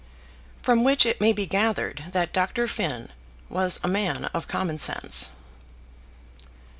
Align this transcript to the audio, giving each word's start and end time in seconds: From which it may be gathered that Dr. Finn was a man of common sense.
From 0.63 0.83
which 0.83 1.05
it 1.05 1.21
may 1.21 1.31
be 1.31 1.45
gathered 1.45 2.05
that 2.11 2.33
Dr. 2.33 2.67
Finn 2.67 3.09
was 3.49 3.79
a 3.83 3.87
man 3.87 4.25
of 4.33 4.47
common 4.47 4.79
sense. 4.79 5.29